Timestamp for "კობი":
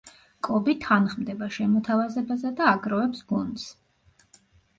0.45-0.73